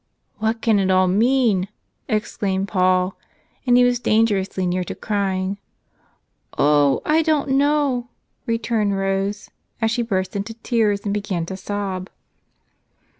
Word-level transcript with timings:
"What 0.39 0.61
can 0.63 0.79
it 0.79 0.89
all 0.89 1.07
mean?" 1.07 1.67
exclaimed 2.09 2.67
Paul; 2.67 3.15
and 3.67 3.77
he 3.77 3.83
was 3.83 3.99
dangerously 3.99 4.65
near 4.65 4.83
to 4.85 4.95
crying. 4.95 5.59
"Oh, 6.57 7.03
I 7.05 7.21
don't 7.21 7.49
know," 7.49 8.07
returned 8.47 8.97
Rose 8.97 9.51
as 9.79 9.91
she 9.91 10.01
burst 10.01 10.35
into 10.35 10.55
tears 10.55 11.01
and 11.05 11.13
began 11.13 11.45
to 11.45 11.55
sob. 11.55 12.09